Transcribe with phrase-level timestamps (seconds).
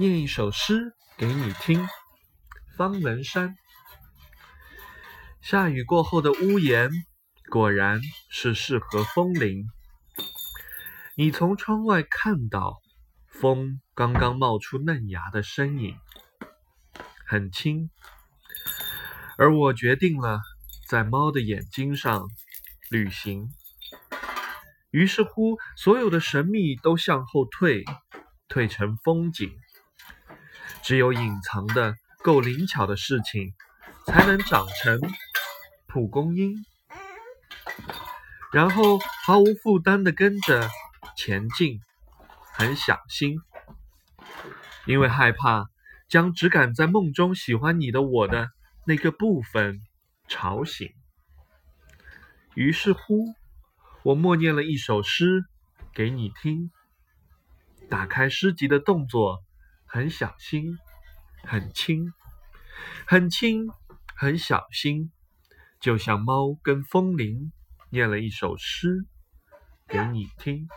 [0.00, 1.86] 念一首诗给你听。
[2.74, 3.54] 方文山，
[5.42, 6.90] 下雨过后的屋檐，
[7.50, 8.00] 果然
[8.30, 9.66] 是适合风铃。
[11.18, 12.80] 你从窗外看到，
[13.26, 15.94] 风刚刚冒出嫩芽的身影，
[17.26, 17.90] 很轻。
[19.36, 20.40] 而我决定了，
[20.88, 22.26] 在猫的眼睛上
[22.88, 23.50] 旅行。
[24.92, 27.84] 于是乎，所有的神秘都向后退，
[28.48, 29.52] 退成风景。
[30.90, 33.54] 只有隐藏的够灵巧的事情，
[34.06, 35.00] 才能长成
[35.86, 36.66] 蒲公英，
[38.52, 40.68] 然后毫无负担的跟着
[41.16, 41.78] 前进，
[42.54, 43.38] 很小心，
[44.84, 45.70] 因为害怕
[46.08, 48.48] 将只敢在梦中喜欢你的我的
[48.84, 49.78] 那个部分
[50.26, 50.88] 吵醒。
[52.56, 53.32] 于是乎。
[54.02, 55.44] 我默念了一首诗
[55.94, 56.72] 给你听，
[57.88, 59.44] 打开诗集的动作
[59.92, 60.78] 很小心，
[61.42, 62.12] 很轻，
[63.08, 63.68] 很轻，
[64.14, 65.10] 很小心，
[65.80, 67.50] 就像猫跟风铃
[67.90, 69.04] 念了一首诗
[69.88, 70.68] 给你听。